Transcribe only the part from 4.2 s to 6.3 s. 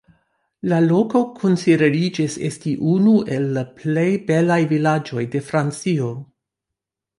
belaj vilaĝoj de Francio.